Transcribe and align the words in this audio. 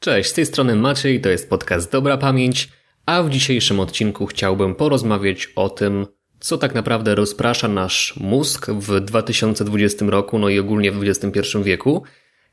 Cześć, 0.00 0.30
z 0.30 0.32
tej 0.32 0.46
strony 0.46 0.76
Maciej, 0.76 1.20
to 1.20 1.28
jest 1.28 1.50
podcast 1.50 1.92
Dobra 1.92 2.18
Pamięć, 2.18 2.68
a 3.06 3.22
w 3.22 3.30
dzisiejszym 3.30 3.80
odcinku 3.80 4.26
chciałbym 4.26 4.74
porozmawiać 4.74 5.48
o 5.56 5.70
tym, 5.70 6.06
co 6.40 6.58
tak 6.58 6.74
naprawdę 6.74 7.14
rozprasza 7.14 7.68
nasz 7.68 8.14
mózg 8.16 8.70
w 8.70 9.00
2020 9.00 10.06
roku, 10.08 10.38
no 10.38 10.48
i 10.48 10.58
ogólnie 10.58 10.92
w 10.92 11.02
XXI 11.02 11.40
wieku, 11.62 12.02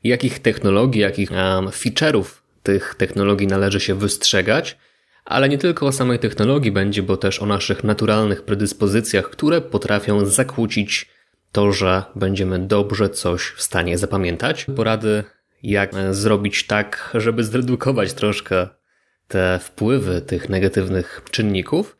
jakich 0.04 0.38
technologii, 0.38 1.00
jakich 1.00 1.30
um, 1.30 1.66
feature'ów 1.66 2.24
tych 2.62 2.94
technologii 2.94 3.46
należy 3.46 3.80
się 3.80 3.94
wystrzegać, 3.94 4.76
ale 5.24 5.48
nie 5.48 5.58
tylko 5.58 5.86
o 5.86 5.92
samej 5.92 6.18
technologii 6.18 6.72
będzie, 6.72 7.02
bo 7.02 7.16
też 7.16 7.42
o 7.42 7.46
naszych 7.46 7.84
naturalnych 7.84 8.42
predyspozycjach, 8.42 9.30
które 9.30 9.60
potrafią 9.60 10.26
zakłócić 10.26 11.10
to, 11.52 11.72
że 11.72 12.02
będziemy 12.16 12.58
dobrze 12.58 13.10
coś 13.10 13.42
w 13.42 13.62
stanie 13.62 13.98
zapamiętać. 13.98 14.66
Porady 14.76 15.24
jak 15.62 15.90
zrobić 16.10 16.66
tak, 16.66 17.10
żeby 17.14 17.44
zredukować 17.44 18.12
troszkę 18.12 18.68
te 19.28 19.58
wpływy 19.62 20.20
tych 20.20 20.48
negatywnych 20.48 21.22
czynników, 21.30 21.96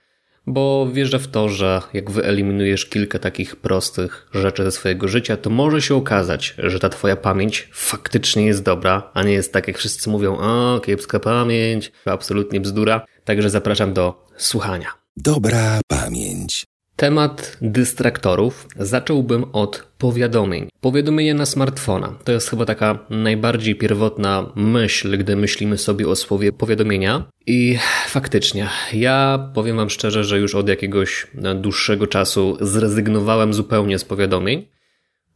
bo 0.46 0.88
wierzę 0.92 1.18
w 1.18 1.28
to, 1.28 1.48
że 1.48 1.82
jak 1.92 2.10
wyeliminujesz 2.10 2.86
kilka 2.86 3.18
takich 3.18 3.56
prostych 3.56 4.28
rzeczy 4.32 4.64
ze 4.64 4.72
swojego 4.72 5.08
życia, 5.08 5.36
to 5.36 5.50
może 5.50 5.82
się 5.82 5.94
okazać, 5.94 6.54
że 6.58 6.78
ta 6.78 6.88
twoja 6.88 7.16
pamięć 7.16 7.68
faktycznie 7.72 8.46
jest 8.46 8.62
dobra, 8.62 9.10
a 9.14 9.22
nie 9.22 9.32
jest 9.32 9.52
tak, 9.52 9.68
jak 9.68 9.78
wszyscy 9.78 10.10
mówią, 10.10 10.36
o, 10.36 10.80
kiepska 10.80 11.20
pamięć, 11.20 11.92
absolutnie 12.04 12.60
bzdura. 12.60 13.06
Także 13.24 13.50
zapraszam 13.50 13.92
do 13.92 14.26
słuchania. 14.36 14.88
Dobra 15.16 15.80
pamięć. 15.88 16.75
Temat 16.96 17.58
dystraktorów 17.62 18.68
zacząłbym 18.76 19.44
od 19.52 19.86
powiadomień. 19.98 20.68
Powiadomienie 20.80 21.34
na 21.34 21.46
smartfona 21.46 22.18
to 22.24 22.32
jest 22.32 22.50
chyba 22.50 22.64
taka 22.64 22.98
najbardziej 23.10 23.74
pierwotna 23.74 24.52
myśl, 24.54 25.18
gdy 25.18 25.36
myślimy 25.36 25.78
sobie 25.78 26.08
o 26.08 26.16
słowie 26.16 26.52
powiadomienia. 26.52 27.24
I 27.46 27.78
faktycznie, 28.08 28.68
ja 28.92 29.50
powiem 29.54 29.76
Wam 29.76 29.90
szczerze, 29.90 30.24
że 30.24 30.38
już 30.38 30.54
od 30.54 30.68
jakiegoś 30.68 31.26
dłuższego 31.54 32.06
czasu 32.06 32.56
zrezygnowałem 32.60 33.54
zupełnie 33.54 33.98
z 33.98 34.04
powiadomień. 34.04 34.68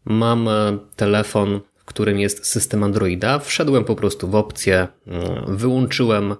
Mam 0.04 0.48
telefon, 0.96 1.60
w 1.76 1.84
którym 1.84 2.20
jest 2.20 2.46
system 2.46 2.82
Androida. 2.82 3.38
Wszedłem 3.38 3.84
po 3.84 3.96
prostu 3.96 4.28
w 4.28 4.34
opcję, 4.34 4.88
mm, 5.06 5.56
wyłączyłem 5.56 6.34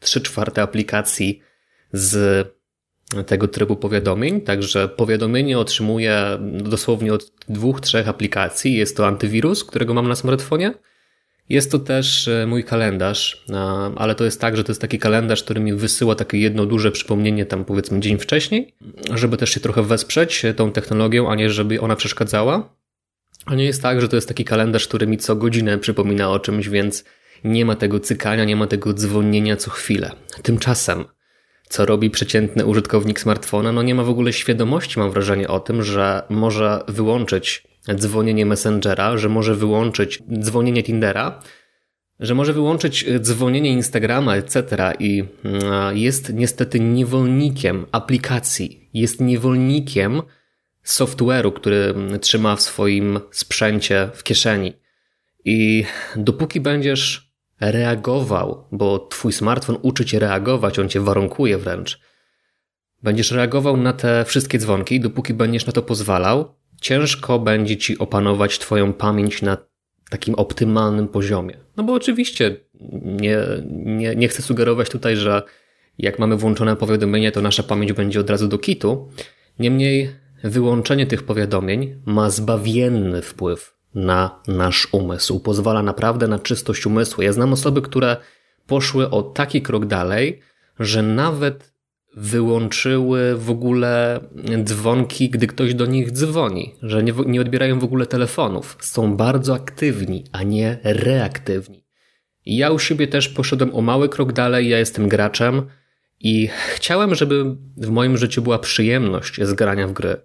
3 0.00 0.20
czwarte 0.20 0.62
aplikacji 0.62 1.42
z 1.92 2.55
tego 3.26 3.48
trybu 3.48 3.76
powiadomień, 3.76 4.40
także 4.40 4.88
powiadomienie 4.88 5.58
otrzymuję 5.58 6.38
dosłownie 6.42 7.14
od 7.14 7.32
dwóch, 7.48 7.80
trzech 7.80 8.08
aplikacji. 8.08 8.74
Jest 8.74 8.96
to 8.96 9.06
antywirus, 9.06 9.64
którego 9.64 9.94
mam 9.94 10.08
na 10.08 10.16
smartfonie. 10.16 10.74
Jest 11.48 11.70
to 11.70 11.78
też 11.78 12.28
e, 12.28 12.46
mój 12.46 12.64
kalendarz, 12.64 13.44
ale 13.96 14.14
to 14.14 14.24
jest 14.24 14.40
tak, 14.40 14.56
że 14.56 14.64
to 14.64 14.70
jest 14.70 14.80
taki 14.80 14.98
kalendarz, 14.98 15.42
który 15.42 15.60
mi 15.60 15.72
wysyła 15.72 16.14
takie 16.14 16.38
jedno 16.38 16.66
duże 16.66 16.92
przypomnienie 16.92 17.46
tam 17.46 17.64
powiedzmy 17.64 18.00
dzień 18.00 18.18
wcześniej, 18.18 18.74
żeby 19.14 19.36
też 19.36 19.50
się 19.50 19.60
trochę 19.60 19.82
wesprzeć 19.82 20.42
tą 20.56 20.72
technologią, 20.72 21.30
a 21.30 21.34
nie 21.34 21.50
żeby 21.50 21.80
ona 21.80 21.96
przeszkadzała. 21.96 22.76
A 23.46 23.54
nie 23.54 23.64
jest 23.64 23.82
tak, 23.82 24.00
że 24.00 24.08
to 24.08 24.16
jest 24.16 24.28
taki 24.28 24.44
kalendarz, 24.44 24.88
który 24.88 25.06
mi 25.06 25.18
co 25.18 25.36
godzinę 25.36 25.78
przypomina 25.78 26.30
o 26.30 26.38
czymś, 26.38 26.68
więc 26.68 27.04
nie 27.44 27.64
ma 27.64 27.76
tego 27.76 28.00
cykania, 28.00 28.44
nie 28.44 28.56
ma 28.56 28.66
tego 28.66 28.92
dzwonienia 28.92 29.56
co 29.56 29.70
chwilę. 29.70 30.10
Tymczasem 30.42 31.04
co 31.68 31.86
robi 31.86 32.10
przeciętny 32.10 32.66
użytkownik 32.66 33.20
smartfona, 33.20 33.72
no 33.72 33.82
nie 33.82 33.94
ma 33.94 34.02
w 34.02 34.08
ogóle 34.08 34.32
świadomości, 34.32 34.98
mam 34.98 35.10
wrażenie, 35.10 35.48
o 35.48 35.60
tym, 35.60 35.82
że 35.82 36.22
może 36.28 36.84
wyłączyć 36.88 37.62
dzwonienie 37.94 38.46
Messengera, 38.46 39.18
że 39.18 39.28
może 39.28 39.54
wyłączyć 39.54 40.22
dzwonienie 40.38 40.82
Tindera, 40.82 41.42
że 42.20 42.34
może 42.34 42.52
wyłączyć 42.52 43.06
dzwonienie 43.20 43.70
Instagrama, 43.70 44.36
etc. 44.36 44.92
I 44.98 45.24
mm, 45.44 45.96
jest 45.96 46.34
niestety 46.34 46.80
niewolnikiem 46.80 47.86
aplikacji, 47.92 48.88
jest 48.94 49.20
niewolnikiem 49.20 50.22
software'u, 50.84 51.52
który 51.52 51.94
trzyma 52.20 52.56
w 52.56 52.62
swoim 52.62 53.20
sprzęcie 53.30 54.10
w 54.14 54.22
kieszeni. 54.22 54.72
I 55.44 55.84
dopóki 56.16 56.60
będziesz 56.60 57.25
reagował, 57.60 58.64
bo 58.72 58.98
twój 58.98 59.32
smartfon 59.32 59.78
uczy 59.82 60.04
cię 60.04 60.18
reagować, 60.18 60.78
on 60.78 60.88
cię 60.88 61.00
warunkuje 61.00 61.58
wręcz. 61.58 62.00
Będziesz 63.02 63.30
reagował 63.30 63.76
na 63.76 63.92
te 63.92 64.24
wszystkie 64.24 64.58
dzwonki, 64.58 65.00
dopóki 65.00 65.34
będziesz 65.34 65.66
na 65.66 65.72
to 65.72 65.82
pozwalał, 65.82 66.54
ciężko 66.80 67.38
będzie 67.38 67.76
ci 67.76 67.98
opanować 67.98 68.58
twoją 68.58 68.92
pamięć 68.92 69.42
na 69.42 69.56
takim 70.10 70.34
optymalnym 70.34 71.08
poziomie. 71.08 71.56
No 71.76 71.84
bo 71.84 71.92
oczywiście 71.92 72.56
nie, 73.02 73.38
nie, 73.74 74.16
nie 74.16 74.28
chcę 74.28 74.42
sugerować 74.42 74.90
tutaj, 74.90 75.16
że 75.16 75.42
jak 75.98 76.18
mamy 76.18 76.36
włączone 76.36 76.76
powiadomienie, 76.76 77.32
to 77.32 77.42
nasza 77.42 77.62
pamięć 77.62 77.92
będzie 77.92 78.20
od 78.20 78.30
razu 78.30 78.48
do 78.48 78.58
kitu. 78.58 79.08
Niemniej 79.58 80.10
wyłączenie 80.44 81.06
tych 81.06 81.22
powiadomień 81.22 82.02
ma 82.06 82.30
zbawienny 82.30 83.22
wpływ 83.22 83.75
na 83.96 84.40
nasz 84.48 84.88
umysł. 84.92 85.40
Pozwala 85.40 85.82
naprawdę 85.82 86.28
na 86.28 86.38
czystość 86.38 86.86
umysłu. 86.86 87.22
Ja 87.22 87.32
znam 87.32 87.52
osoby, 87.52 87.82
które 87.82 88.16
poszły 88.66 89.10
o 89.10 89.22
taki 89.22 89.62
krok 89.62 89.86
dalej, 89.86 90.40
że 90.80 91.02
nawet 91.02 91.72
wyłączyły 92.16 93.36
w 93.36 93.50
ogóle 93.50 94.20
dzwonki, 94.64 95.30
gdy 95.30 95.46
ktoś 95.46 95.74
do 95.74 95.86
nich 95.86 96.10
dzwoni, 96.10 96.74
że 96.82 97.02
nie, 97.02 97.12
nie 97.26 97.40
odbierają 97.40 97.78
w 97.78 97.84
ogóle 97.84 98.06
telefonów. 98.06 98.76
Są 98.80 99.16
bardzo 99.16 99.54
aktywni, 99.54 100.24
a 100.32 100.42
nie 100.42 100.78
reaktywni. 100.82 101.84
Ja 102.46 102.70
u 102.70 102.78
siebie 102.78 103.08
też 103.08 103.28
poszedłem 103.28 103.74
o 103.74 103.80
mały 103.80 104.08
krok 104.08 104.32
dalej, 104.32 104.68
ja 104.68 104.78
jestem 104.78 105.08
graczem 105.08 105.62
i 106.20 106.48
chciałem, 106.74 107.14
żeby 107.14 107.44
w 107.76 107.90
moim 107.90 108.16
życiu 108.16 108.42
była 108.42 108.58
przyjemność 108.58 109.40
z 109.42 109.54
grania 109.54 109.88
w 109.88 109.92
gry 109.92 110.16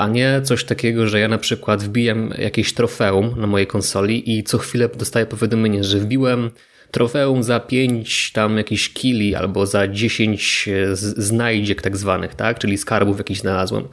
a 0.00 0.08
nie 0.08 0.40
coś 0.44 0.64
takiego, 0.64 1.06
że 1.06 1.20
ja 1.20 1.28
na 1.28 1.38
przykład 1.38 1.82
wbijam 1.82 2.34
jakieś 2.38 2.74
trofeum 2.74 3.34
na 3.40 3.46
mojej 3.46 3.66
konsoli 3.66 4.38
i 4.38 4.44
co 4.44 4.58
chwilę 4.58 4.88
dostaję 4.98 5.26
powiadomienie, 5.26 5.84
że 5.84 5.98
wbiłem 5.98 6.50
trofeum 6.90 7.42
za 7.42 7.60
5 7.60 8.32
tam 8.32 8.56
jakichś 8.56 8.88
kili 8.88 9.34
albo 9.34 9.66
za 9.66 9.88
10 9.88 10.68
e, 10.68 10.96
znajdziek 10.96 11.82
tak 11.82 11.96
zwanych, 11.96 12.34
tak? 12.34 12.58
Czyli 12.58 12.78
skarbów 12.78 13.18
jakiś 13.18 13.40
znalazłem. 13.40 13.88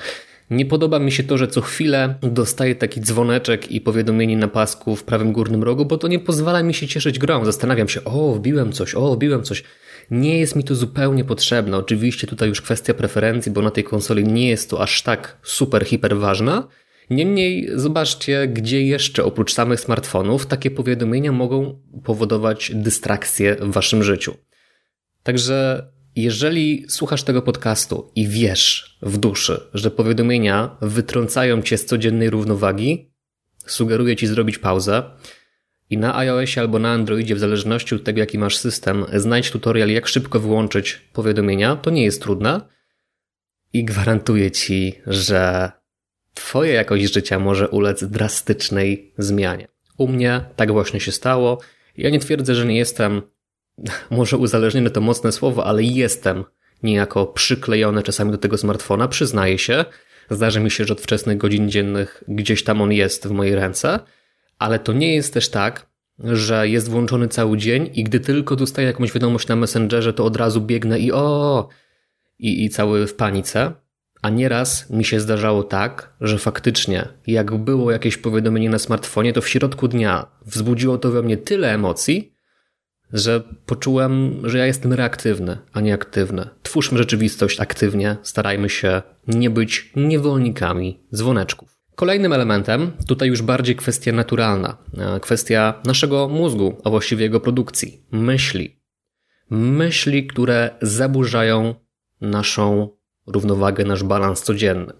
Nie 0.49 0.65
podoba 0.65 0.99
mi 0.99 1.11
się 1.11 1.23
to, 1.23 1.37
że 1.37 1.47
co 1.47 1.61
chwilę 1.61 2.15
dostaję 2.21 2.75
taki 2.75 3.01
dzwoneczek 3.01 3.71
i 3.71 3.81
powiadomienie 3.81 4.37
na 4.37 4.47
pasku 4.47 4.95
w 4.95 5.03
prawym 5.03 5.33
górnym 5.33 5.63
rogu, 5.63 5.85
bo 5.85 5.97
to 5.97 6.07
nie 6.07 6.19
pozwala 6.19 6.63
mi 6.63 6.73
się 6.73 6.87
cieszyć 6.87 7.19
grą. 7.19 7.45
Zastanawiam 7.45 7.89
się, 7.89 8.03
o, 8.03 8.33
wbiłem 8.33 8.71
coś, 8.71 8.95
o, 8.95 9.15
wbiłem 9.15 9.43
coś. 9.43 9.63
Nie 10.11 10.39
jest 10.39 10.55
mi 10.55 10.63
to 10.63 10.75
zupełnie 10.75 11.23
potrzebne. 11.23 11.77
Oczywiście 11.77 12.27
tutaj 12.27 12.49
już 12.49 12.61
kwestia 12.61 12.93
preferencji, 12.93 13.51
bo 13.51 13.61
na 13.61 13.71
tej 13.71 13.83
konsoli 13.83 14.23
nie 14.23 14.49
jest 14.49 14.69
to 14.69 14.81
aż 14.81 15.01
tak 15.01 15.37
super, 15.43 15.85
hiper 15.85 16.17
ważna. 16.17 16.67
Niemniej 17.09 17.69
zobaczcie, 17.75 18.47
gdzie 18.47 18.83
jeszcze 18.83 19.23
oprócz 19.23 19.53
samych 19.53 19.79
smartfonów 19.79 20.45
takie 20.45 20.71
powiadomienia 20.71 21.31
mogą 21.31 21.81
powodować 22.03 22.71
dystrakcję 22.75 23.55
w 23.59 23.71
waszym 23.71 24.03
życiu. 24.03 24.37
Także 25.23 25.87
jeżeli 26.15 26.85
słuchasz 26.89 27.23
tego 27.23 27.41
podcastu 27.41 28.11
i 28.15 28.27
wiesz 28.27 28.97
w 29.01 29.17
duszy, 29.17 29.61
że 29.73 29.91
powiadomienia 29.91 30.77
wytrącają 30.81 31.61
cię 31.61 31.77
z 31.77 31.85
codziennej 31.85 32.29
równowagi, 32.29 33.11
sugeruję 33.65 34.15
ci 34.15 34.27
zrobić 34.27 34.57
pauzę 34.57 35.03
i 35.89 35.97
na 35.97 36.15
iOSie 36.15 36.61
albo 36.61 36.79
na 36.79 36.91
Androidzie, 36.91 37.35
w 37.35 37.39
zależności 37.39 37.95
od 37.95 38.03
tego, 38.03 38.19
jaki 38.19 38.37
masz 38.37 38.57
system, 38.57 39.05
znajdź 39.13 39.51
tutorial, 39.51 39.89
jak 39.89 40.07
szybko 40.07 40.39
wyłączyć 40.39 41.01
powiadomienia. 41.13 41.75
To 41.75 41.89
nie 41.89 42.03
jest 42.03 42.21
trudne. 42.21 42.61
I 43.73 43.83
gwarantuję 43.83 44.51
ci, 44.51 45.01
że 45.07 45.71
Twoja 46.37 46.73
jakość 46.73 47.13
życia 47.13 47.39
może 47.39 47.69
ulec 47.69 48.03
drastycznej 48.03 49.13
zmianie. 49.17 49.67
U 49.97 50.07
mnie 50.07 50.41
tak 50.55 50.71
właśnie 50.71 50.99
się 50.99 51.11
stało. 51.11 51.57
Ja 51.97 52.09
nie 52.09 52.19
twierdzę, 52.19 52.55
że 52.55 52.65
nie 52.65 52.77
jestem, 52.77 53.21
może 54.11 54.37
uzależniony 54.37 54.89
to 54.89 55.01
mocne 55.01 55.31
słowo, 55.31 55.65
ale 55.65 55.83
jestem 55.83 56.43
niejako 56.83 57.25
przyklejony 57.25 58.03
czasami 58.03 58.31
do 58.31 58.37
tego 58.37 58.57
smartfona, 58.57 59.07
przyznaję 59.07 59.57
się. 59.57 59.85
Zdarzy 60.29 60.59
mi 60.59 60.71
się, 60.71 60.85
że 60.85 60.93
od 60.93 61.01
wczesnych 61.01 61.37
godzin 61.37 61.69
dziennych 61.69 62.23
gdzieś 62.27 62.63
tam 62.63 62.81
on 62.81 62.91
jest 62.91 63.27
w 63.27 63.31
mojej 63.31 63.55
ręce 63.55 63.99
ale 64.59 64.79
to 64.79 64.93
nie 64.93 65.15
jest 65.15 65.33
też 65.33 65.49
tak, 65.49 65.89
że 66.19 66.69
jest 66.69 66.89
włączony 66.89 67.27
cały 67.27 67.57
dzień 67.57 67.89
i 67.93 68.03
gdy 68.03 68.19
tylko 68.19 68.55
dostaję 68.55 68.87
jakąś 68.87 69.13
wiadomość 69.13 69.47
na 69.47 69.55
Messengerze, 69.55 70.13
to 70.13 70.25
od 70.25 70.35
razu 70.35 70.61
biegnę 70.61 70.99
i 70.99 71.11
o 71.11 71.67
i, 72.39 72.65
i 72.65 72.69
cały 72.69 73.07
w 73.07 73.15
panice. 73.15 73.73
A 74.21 74.29
nieraz 74.29 74.89
mi 74.89 75.05
się 75.05 75.19
zdarzało 75.19 75.63
tak, 75.63 76.15
że 76.21 76.37
faktycznie, 76.37 77.07
jak 77.27 77.55
było 77.55 77.91
jakieś 77.91 78.17
powiadomienie 78.17 78.69
na 78.69 78.79
smartfonie, 78.79 79.33
to 79.33 79.41
w 79.41 79.49
środku 79.49 79.87
dnia 79.87 80.25
wzbudziło 80.45 80.97
to 80.97 81.11
we 81.11 81.21
mnie 81.21 81.37
tyle 81.37 81.73
emocji, 81.73 82.33
że 83.13 83.43
poczułem, 83.65 84.41
że 84.43 84.57
ja 84.57 84.65
jestem 84.65 84.93
reaktywny, 84.93 85.57
a 85.73 85.81
nie 85.81 85.93
aktywny. 85.93 86.49
Twórzmy 86.63 86.97
rzeczywistość 86.97 87.59
aktywnie, 87.59 88.17
starajmy 88.23 88.69
się 88.69 89.01
nie 89.27 89.49
być 89.49 89.91
niewolnikami 89.95 90.99
dzwoneczków. 91.15 91.76
Kolejnym 91.97 92.33
elementem, 92.33 92.91
tutaj 93.07 93.29
już 93.29 93.41
bardziej 93.41 93.75
kwestia 93.75 94.11
naturalna, 94.11 94.77
e, 94.97 95.19
kwestia 95.19 95.81
naszego 95.85 96.27
mózgu, 96.27 96.81
a 96.83 96.89
właściwie 96.89 97.23
jego 97.23 97.39
produkcji, 97.39 98.05
myśli. 98.11 98.81
Myśli, 99.49 100.27
które 100.27 100.69
zaburzają 100.81 101.75
naszą 102.21 102.89
równowagę, 103.27 103.85
nasz 103.85 104.03
balans 104.03 104.41
codzienny. 104.41 104.93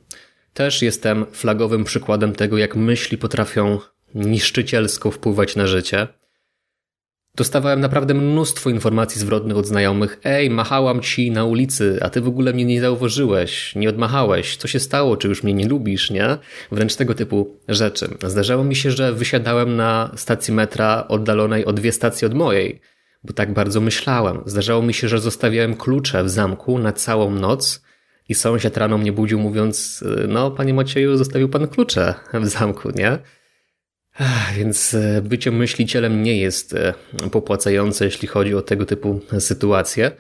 Też 0.54 0.82
jestem 0.82 1.26
flagowym 1.32 1.84
przykładem 1.84 2.34
tego, 2.34 2.58
jak 2.58 2.76
myśli 2.76 3.18
potrafią 3.18 3.80
niszczycielsko 4.16 5.12
wpływać 5.12 5.56
na 5.56 5.68
życie. 5.68 6.08
Dostawałem 7.38 7.80
naprawdę 7.80 8.14
mnóstwo 8.14 8.70
informacji 8.70 9.22
zwrotnych 9.22 9.58
od 9.58 9.66
znajomych. 9.66 10.20
Ej, 10.24 10.50
machałam 10.50 11.02
ci 11.02 11.32
na 11.32 11.46
ulicy, 11.46 12.00
a 12.02 12.10
ty 12.10 12.22
w 12.22 12.28
ogóle 12.28 12.54
mnie 12.54 12.66
nie 12.66 12.82
zauważyłeś, 12.82 13.76
nie 13.76 13.90
odmachałeś. 13.90 14.58
Co 14.58 14.68
się 14.68 14.80
stało? 14.80 15.18
Czy 15.18 15.28
już 15.28 15.44
mnie 15.44 15.54
nie 15.54 15.68
lubisz, 15.68 16.12
nie? 16.12 16.38
Wręcz 16.72 16.96
tego 16.96 17.14
typu 17.14 17.58
rzeczy. 17.68 18.08
Zdarzało 18.28 18.64
mi 18.64 18.76
się, 18.76 18.92
że 18.92 19.14
wysiadałem 19.14 19.76
na 19.76 20.12
stacji 20.16 20.54
metra 20.54 21.06
oddalonej 21.08 21.66
o 21.66 21.74
dwie 21.74 21.92
stacje 21.92 22.28
od 22.28 22.34
mojej, 22.34 22.82
bo 23.24 23.34
tak 23.34 23.54
bardzo 23.54 23.82
myślałem. 23.82 24.42
Zdarzało 24.46 24.82
mi 24.82 24.94
się, 24.94 25.08
że 25.08 25.20
zostawiałem 25.20 25.76
klucze 25.76 26.24
w 26.24 26.30
zamku 26.30 26.80
na 26.80 26.94
całą 26.94 27.32
noc 27.32 27.84
i 28.30 28.36
sąsiad 28.36 28.78
rano 28.78 28.98
mnie 28.98 29.12
budził 29.12 29.40
mówiąc, 29.40 30.04
no 30.28 30.52
panie 30.52 30.74
Macieju, 30.74 31.18
zostawił 31.18 31.50
pan 31.50 31.68
klucze 31.68 32.14
w 32.34 32.48
zamku, 32.48 32.90
nie? 32.96 33.18
Więc 34.56 34.94
e, 34.94 35.22
bycie 35.22 35.52
myślicielem 35.52 36.24
nie 36.24 36.38
jest 36.38 36.74
e, 36.74 36.94
popłacające, 37.32 38.06
jeśli 38.06 38.28
chodzi 38.28 38.56
o 38.56 38.62
tego 38.62 38.86
typu 38.86 39.22
sytuacje. 39.40 40.12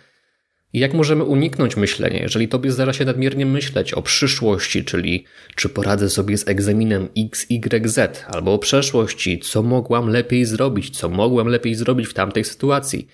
Jak 0.73 0.93
możemy 0.93 1.23
uniknąć 1.23 1.77
myślenia, 1.77 2.19
jeżeli 2.21 2.47
tobie 2.47 2.71
zdarza 2.71 2.93
się 2.93 3.05
nadmiernie 3.05 3.45
myśleć 3.45 3.93
o 3.93 4.01
przyszłości, 4.01 4.85
czyli 4.85 5.25
czy 5.55 5.69
poradzę 5.69 6.09
sobie 6.09 6.37
z 6.37 6.47
egzaminem 6.47 7.07
XYZ, 7.17 7.99
albo 8.27 8.53
o 8.53 8.59
przeszłości, 8.59 9.39
co 9.39 9.63
mogłam 9.63 10.09
lepiej 10.09 10.45
zrobić, 10.45 10.97
co 10.97 11.09
mogłem 11.09 11.47
lepiej 11.47 11.75
zrobić 11.75 12.07
w 12.07 12.13
tamtej 12.13 12.43
sytuacji. 12.43 13.07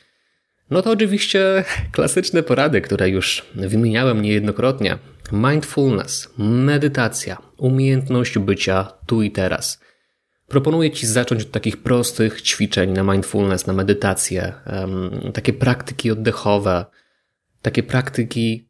No 0.70 0.82
to 0.82 0.92
oczywiście 0.92 1.64
klasyczne 1.92 2.44
porady, 2.44 2.82
które 2.82 3.10
już 3.10 3.46
wymieniałem 3.56 4.22
niejednokrotnie. 4.22 4.98
Mindfulness, 5.32 6.30
medytacja, 6.38 7.38
umiejętność 7.58 8.40
bycia 8.40 8.94
tu 9.08 9.22
i 9.22 9.32
teraz– 9.32 9.80
Proponuję 10.48 10.92
Ci 10.92 11.08
zacząć 11.08 11.42
od 11.42 11.52
takich 11.52 11.78
prostych 11.78 12.42
ćwiczeń 12.42 12.92
na 12.92 13.04
mindfulness, 13.04 13.68
na 13.68 13.74
medytację, 13.74 14.54
takie 15.34 15.54
praktyki 15.54 16.12
oddechowe, 16.12 16.86
takie 17.62 17.84
praktyki 17.84 18.70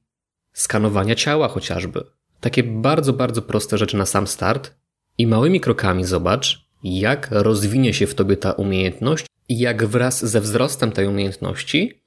skanowania 0.54 1.16
ciała 1.16 1.48
chociażby. 1.48 2.04
Takie 2.40 2.64
bardzo, 2.64 3.14
bardzo 3.14 3.42
proste 3.42 3.78
rzeczy 3.78 3.98
na 3.98 4.06
sam 4.06 4.28
start 4.28 4.76
i 5.18 5.28
małymi 5.28 5.60
krokami 5.60 6.06
zobacz, 6.06 6.68
jak 6.84 7.28
rozwinie 7.32 7.94
się 7.94 8.08
w 8.08 8.16
Tobie 8.16 8.38
ta 8.38 8.52
umiejętność 8.52 9.26
i 9.50 9.60
jak 9.60 9.86
wraz 9.86 10.26
ze 10.26 10.42
wzrostem 10.42 10.92
tej 10.92 11.08
umiejętności, 11.08 12.04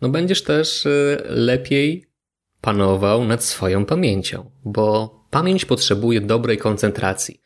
no 0.00 0.08
będziesz 0.08 0.42
też 0.42 0.86
y, 0.86 1.22
lepiej 1.28 2.06
panował 2.60 3.24
nad 3.24 3.44
swoją 3.44 3.84
pamięcią, 3.84 4.50
bo 4.64 5.14
pamięć 5.30 5.64
potrzebuje 5.64 6.20
dobrej 6.20 6.58
koncentracji. 6.58 7.40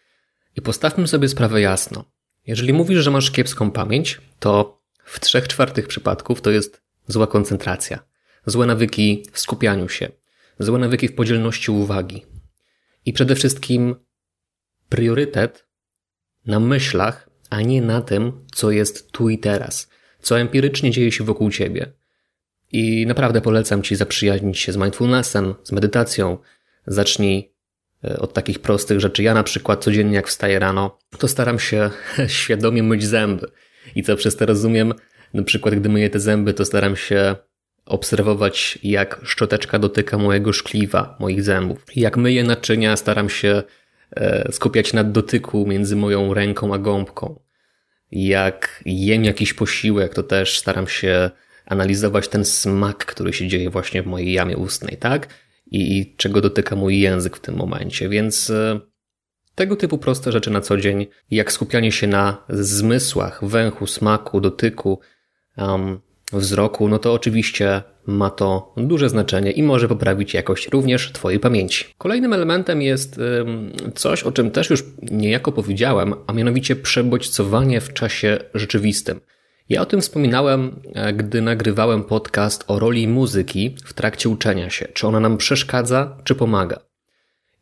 I 0.56 0.62
postawmy 0.62 1.08
sobie 1.08 1.28
sprawę 1.28 1.60
jasno. 1.60 2.04
Jeżeli 2.46 2.72
mówisz, 2.72 2.98
że 2.98 3.10
masz 3.10 3.30
kiepską 3.30 3.70
pamięć, 3.70 4.20
to 4.38 4.82
w 5.04 5.20
trzech 5.20 5.48
czwartych 5.48 5.88
przypadków 5.88 6.40
to 6.40 6.50
jest 6.50 6.82
zła 7.06 7.26
koncentracja, 7.26 8.04
złe 8.46 8.66
nawyki 8.66 9.26
w 9.32 9.38
skupianiu 9.38 9.88
się, 9.88 10.08
złe 10.58 10.78
nawyki 10.78 11.08
w 11.08 11.14
podzielności 11.14 11.70
uwagi. 11.70 12.26
I 13.06 13.12
przede 13.12 13.34
wszystkim 13.34 13.94
priorytet 14.88 15.66
na 16.46 16.60
myślach, 16.60 17.30
a 17.50 17.60
nie 17.60 17.82
na 17.82 18.02
tym, 18.02 18.46
co 18.54 18.70
jest 18.70 19.10
tu 19.12 19.28
i 19.28 19.38
teraz, 19.38 19.88
co 20.20 20.40
empirycznie 20.40 20.90
dzieje 20.90 21.12
się 21.12 21.24
wokół 21.24 21.50
ciebie. 21.50 21.92
I 22.72 23.06
naprawdę 23.06 23.40
polecam 23.40 23.82
Ci 23.82 23.96
zaprzyjaźnić 23.96 24.58
się 24.58 24.72
z 24.72 24.76
mindfulnessem, 24.76 25.54
z 25.64 25.72
medytacją. 25.72 26.38
Zacznij 26.86 27.53
od 28.18 28.32
takich 28.32 28.58
prostych 28.58 29.00
rzeczy. 29.00 29.22
Ja 29.22 29.34
na 29.34 29.42
przykład 29.42 29.84
codziennie 29.84 30.14
jak 30.14 30.28
wstaję 30.28 30.58
rano, 30.58 30.98
to 31.18 31.28
staram 31.28 31.58
się 31.58 31.90
świadomie 32.28 32.82
myć 32.82 33.04
zęby. 33.04 33.46
I 33.94 34.02
co 34.02 34.16
przez 34.16 34.36
to 34.36 34.46
rozumiem? 34.46 34.94
Na 35.34 35.42
przykład 35.42 35.74
gdy 35.74 35.88
myję 35.88 36.10
te 36.10 36.20
zęby, 36.20 36.54
to 36.54 36.64
staram 36.64 36.96
się 36.96 37.36
obserwować 37.86 38.78
jak 38.82 39.20
szczoteczka 39.22 39.78
dotyka 39.78 40.18
mojego 40.18 40.52
szkliwa, 40.52 41.16
moich 41.20 41.42
zębów. 41.42 41.84
Jak 41.96 42.16
myję 42.16 42.44
naczynia, 42.44 42.96
staram 42.96 43.28
się 43.28 43.62
e, 44.16 44.52
skupiać 44.52 44.92
na 44.92 45.04
dotyku 45.04 45.66
między 45.66 45.96
moją 45.96 46.34
ręką 46.34 46.74
a 46.74 46.78
gąbką. 46.78 47.40
Jak 48.12 48.82
jem 48.86 49.24
jakiś 49.24 49.54
posiłek, 49.54 50.14
to 50.14 50.22
też 50.22 50.58
staram 50.58 50.88
się 50.88 51.30
analizować 51.66 52.28
ten 52.28 52.44
smak, 52.44 53.04
który 53.06 53.32
się 53.32 53.48
dzieje 53.48 53.70
właśnie 53.70 54.02
w 54.02 54.06
mojej 54.06 54.32
jamie 54.32 54.56
ustnej, 54.56 54.96
tak? 54.96 55.28
I, 55.74 55.98
i 55.98 56.16
czego 56.16 56.40
dotyka 56.40 56.76
mój 56.76 57.00
język 57.00 57.36
w 57.36 57.40
tym 57.40 57.56
momencie. 57.56 58.08
Więc 58.08 58.50
e, 58.50 58.80
tego 59.54 59.76
typu 59.76 59.98
proste 59.98 60.32
rzeczy 60.32 60.50
na 60.50 60.60
co 60.60 60.76
dzień, 60.76 61.06
jak 61.30 61.52
skupianie 61.52 61.92
się 61.92 62.06
na 62.06 62.44
zmysłach, 62.48 63.44
węchu, 63.44 63.86
smaku, 63.86 64.40
dotyku, 64.40 65.00
um, 65.56 66.00
wzroku, 66.32 66.88
no 66.88 66.98
to 66.98 67.12
oczywiście 67.12 67.82
ma 68.06 68.30
to 68.30 68.74
duże 68.76 69.08
znaczenie 69.08 69.50
i 69.50 69.62
może 69.62 69.88
poprawić 69.88 70.34
jakość 70.34 70.68
również 70.68 71.12
Twojej 71.12 71.40
pamięci. 71.40 71.84
Kolejnym 71.98 72.32
elementem 72.32 72.82
jest 72.82 73.20
coś, 73.94 74.22
o 74.22 74.32
czym 74.32 74.50
też 74.50 74.70
już 74.70 74.84
niejako 75.02 75.52
powiedziałem, 75.52 76.14
a 76.26 76.32
mianowicie 76.32 76.76
przebodźcowanie 76.76 77.80
w 77.80 77.92
czasie 77.92 78.38
rzeczywistym. 78.54 79.20
Ja 79.68 79.80
o 79.80 79.86
tym 79.86 80.00
wspominałem, 80.00 80.80
e, 80.94 81.12
gdy 81.12 81.42
nagrywałem 81.42 82.04
podcast 82.04 82.64
o 82.66 82.78
roli 82.78 83.08
muzyki 83.08 83.76
w 83.84 83.92
trakcie 83.92 84.28
uczenia 84.28 84.70
się. 84.70 84.88
Czy 84.94 85.06
ona 85.06 85.20
nam 85.20 85.36
przeszkadza, 85.36 86.16
czy 86.24 86.34
pomaga? 86.34 86.80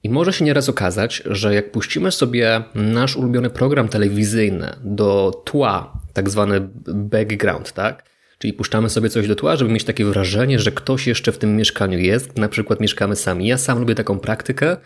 I 0.02 0.10
może 0.10 0.32
się 0.32 0.44
nieraz 0.44 0.68
okazać, 0.68 1.22
że 1.26 1.54
jak 1.54 1.72
puścimy 1.72 2.12
sobie 2.12 2.62
nasz 2.74 3.16
ulubiony 3.16 3.50
program 3.50 3.88
telewizyjny 3.88 4.76
do 4.84 5.42
tła, 5.44 5.98
tak 6.12 6.30
zwany 6.30 6.60
background, 6.94 7.72
tak? 7.72 8.04
Czyli 8.38 8.52
puszczamy 8.52 8.90
sobie 8.90 9.10
coś 9.10 9.28
do 9.28 9.36
tła, 9.36 9.56
żeby 9.56 9.72
mieć 9.72 9.84
takie 9.84 10.04
wrażenie, 10.04 10.58
że 10.58 10.72
ktoś 10.72 11.06
jeszcze 11.06 11.32
w 11.32 11.38
tym 11.38 11.56
mieszkaniu 11.56 11.98
jest, 11.98 12.38
na 12.38 12.48
przykład 12.48 12.80
mieszkamy 12.80 13.16
sami. 13.16 13.46
Ja 13.46 13.58
sam 13.58 13.78
lubię 13.78 13.94
taką 13.94 14.18
praktykę. 14.18 14.76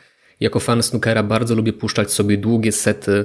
Jako 0.41 0.61
fan 0.61 0.83
snookera 0.83 1.23
bardzo 1.23 1.55
lubię 1.55 1.73
puszczać 1.73 2.12
sobie 2.12 2.39
długie 2.39 2.73
sety 2.73 3.25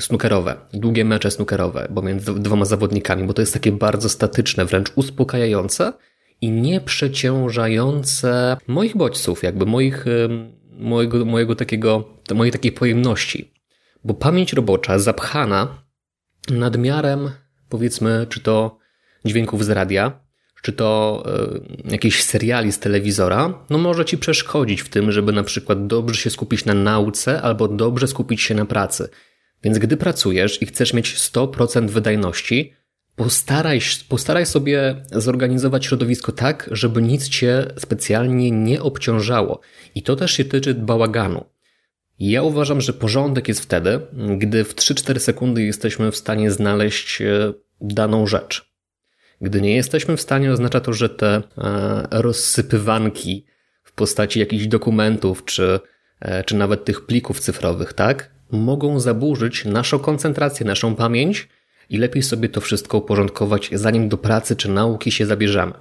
snookerowe, 0.00 0.56
długie 0.72 1.04
mecze 1.04 1.30
snookerowe, 1.30 1.86
bo 1.90 2.02
między 2.02 2.34
dwoma 2.34 2.64
zawodnikami, 2.64 3.26
bo 3.26 3.34
to 3.34 3.42
jest 3.42 3.52
takie 3.52 3.72
bardzo 3.72 4.08
statyczne, 4.08 4.64
wręcz 4.64 4.92
uspokajające 4.94 5.92
i 6.40 6.50
nieprzeciążające 6.50 8.56
moich 8.66 8.96
bodźców, 8.96 9.42
jakby 9.42 9.66
moich, 9.66 10.04
mojego, 10.70 11.24
mojego 11.24 11.54
takiego, 11.54 12.04
mojej 12.34 12.52
takiej 12.52 12.72
pojemności. 12.72 13.52
Bo 14.04 14.14
pamięć 14.14 14.52
robocza 14.52 14.98
zapchana 14.98 15.86
nadmiarem, 16.50 17.30
powiedzmy, 17.68 18.26
czy 18.28 18.40
to 18.40 18.78
dźwięków 19.24 19.64
z 19.64 19.70
radia, 19.70 20.20
czy 20.62 20.72
to 20.72 21.22
y, 22.04 22.10
seriali 22.10 22.72
z 22.72 22.78
telewizora, 22.78 23.64
no 23.70 23.78
może 23.78 24.04
ci 24.04 24.18
przeszkodzić 24.18 24.82
w 24.82 24.88
tym, 24.88 25.12
żeby 25.12 25.32
na 25.32 25.42
przykład 25.42 25.86
dobrze 25.86 26.20
się 26.20 26.30
skupić 26.30 26.64
na 26.64 26.74
nauce 26.74 27.42
albo 27.42 27.68
dobrze 27.68 28.08
skupić 28.08 28.42
się 28.42 28.54
na 28.54 28.64
pracy. 28.64 29.08
Więc 29.66 29.78
gdy 29.78 29.96
pracujesz 29.96 30.62
i 30.62 30.66
chcesz 30.66 30.92
mieć 30.92 31.14
100% 31.14 31.88
wydajności, 31.88 32.72
postaraj, 33.16 33.80
postaraj 34.08 34.46
sobie 34.46 35.02
zorganizować 35.12 35.86
środowisko 35.86 36.32
tak, 36.32 36.68
żeby 36.72 37.02
nic 37.02 37.28
cię 37.28 37.66
specjalnie 37.78 38.50
nie 38.50 38.82
obciążało. 38.82 39.60
I 39.94 40.02
to 40.02 40.16
też 40.16 40.32
się 40.32 40.44
tyczy 40.44 40.74
bałaganu. 40.74 41.44
Ja 42.18 42.42
uważam, 42.42 42.80
że 42.80 42.92
porządek 42.92 43.48
jest 43.48 43.60
wtedy, 43.60 44.00
gdy 44.38 44.64
w 44.64 44.74
3-4 44.74 45.18
sekundy 45.18 45.62
jesteśmy 45.62 46.10
w 46.12 46.16
stanie 46.16 46.50
znaleźć 46.50 47.22
e, 47.22 47.52
daną 47.80 48.26
rzecz. 48.26 48.72
Gdy 49.40 49.60
nie 49.60 49.74
jesteśmy 49.74 50.16
w 50.16 50.20
stanie, 50.20 50.52
oznacza 50.52 50.80
to, 50.80 50.92
że 50.92 51.08
te 51.08 51.28
e, 51.28 51.42
rozsypywanki 52.10 53.46
w 53.82 53.92
postaci 53.92 54.40
jakichś 54.40 54.66
dokumentów, 54.66 55.44
czy, 55.44 55.80
e, 56.20 56.44
czy 56.44 56.56
nawet 56.56 56.84
tych 56.84 57.06
plików 57.06 57.40
cyfrowych, 57.40 57.92
tak? 57.92 58.35
Mogą 58.50 59.00
zaburzyć 59.00 59.64
naszą 59.64 59.98
koncentrację, 59.98 60.66
naszą 60.66 60.94
pamięć 60.94 61.48
i 61.90 61.98
lepiej 61.98 62.22
sobie 62.22 62.48
to 62.48 62.60
wszystko 62.60 62.98
uporządkować, 62.98 63.70
zanim 63.72 64.08
do 64.08 64.18
pracy 64.18 64.56
czy 64.56 64.70
nauki 64.70 65.12
się 65.12 65.26
zabierzemy. 65.26 65.72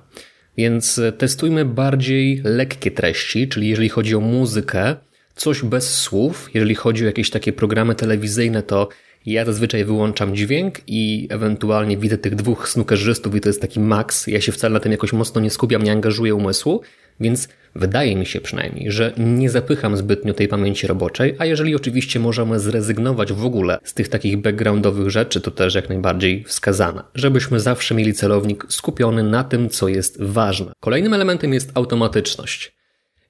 Więc 0.58 1.00
e, 1.00 1.12
testujmy 1.12 1.66
bardziej 1.66 2.42
lekkie 2.44 2.92
treści, 2.92 3.48
czyli 3.48 3.70
jeżeli 3.70 3.90
chodzi 3.90 4.16
o 4.16 4.20
muzykę, 4.20 4.96
coś 5.36 5.62
bez 5.62 6.02
słów. 6.02 6.50
Jeżeli 6.54 6.76
chodzi 6.76 7.04
o 7.04 7.08
jakieś 7.08 7.30
takie 7.30 7.54
programy 7.54 7.96
telewizyjne, 7.96 8.64
to 8.64 8.90
ja 9.26 9.46
zazwyczaj 9.46 9.86
wyłączam 9.86 10.36
dźwięk 10.36 10.80
i 10.88 11.28
ewentualnie 11.32 11.98
widzę 11.98 12.18
tych 12.18 12.36
dwóch 12.36 12.70
snookerzystów 12.70 13.36
i 13.36 13.42
to 13.42 13.50
jest 13.50 13.62
taki 13.62 13.80
maks. 13.80 14.28
Ja 14.28 14.42
się 14.42 14.52
wcale 14.52 14.74
na 14.74 14.80
tym 14.80 14.92
jakoś 14.92 15.14
mocno 15.14 15.42
nie 15.42 15.50
skupiam, 15.50 15.84
nie 15.84 15.92
angażuję 15.92 16.36
umysłu, 16.36 16.82
Więc 17.20 17.50
wydaje 17.76 18.16
mi 18.16 18.26
się 18.26 18.42
przynajmniej, 18.42 18.92
że 18.92 19.14
nie 19.18 19.50
zapycham 19.50 19.98
zbytnio 19.98 20.34
tej 20.34 20.48
pamięci 20.48 20.88
roboczej, 20.88 21.36
a 21.40 21.46
jeżeli 21.46 21.76
oczywiście 21.76 22.20
możemy 22.20 22.60
zrezygnować 22.60 23.34
w 23.34 23.46
ogóle 23.46 23.78
z 23.84 23.94
tych 23.94 24.10
takich 24.10 24.38
backgroundowych 24.38 25.10
rzeczy, 25.10 25.42
to 25.42 25.52
też 25.52 25.76
jak 25.76 25.90
najbardziej 25.90 26.44
wskazane, 26.44 27.04
żebyśmy 27.16 27.60
zawsze 27.60 27.96
mieli 27.96 28.14
celownik 28.14 28.66
skupiony 28.70 29.24
na 29.24 29.44
tym, 29.44 29.70
co 29.70 29.88
jest 29.88 30.22
ważne. 30.22 30.72
Kolejnym 30.80 31.14
elementem 31.14 31.54
jest 31.54 31.72
automatyczność. 31.74 32.76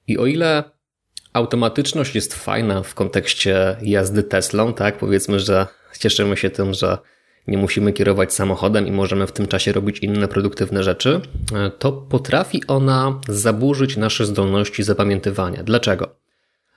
I 0.06 0.18
o 0.18 0.26
ile 0.26 0.64
automatyczność 1.32 2.14
jest 2.14 2.34
fajna 2.34 2.82
w 2.82 2.94
kontekście 2.94 3.76
jazdy 3.82 4.22
Teslą, 4.22 4.74
tak, 4.74 4.98
powiedzmy, 4.98 5.40
że 5.40 5.66
cieszymy 5.98 6.36
się 6.36 6.50
tym, 6.50 6.74
że 6.74 6.98
nie 7.48 7.58
musimy 7.58 7.92
kierować 7.92 8.34
samochodem 8.34 8.86
i 8.86 8.92
możemy 8.92 9.26
w 9.26 9.32
tym 9.32 9.46
czasie 9.46 9.72
robić 9.72 9.98
inne 9.98 10.28
produktywne 10.28 10.82
rzeczy, 10.82 11.20
to 11.78 11.92
potrafi 11.92 12.66
ona 12.66 13.20
zaburzyć 13.28 13.96
nasze 13.96 14.26
zdolności 14.26 14.82
zapamiętywania. 14.82 15.62
Dlaczego? 15.62 16.16